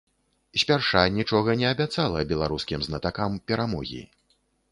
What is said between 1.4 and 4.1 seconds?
не абяцала беларускім знатакам перамогі.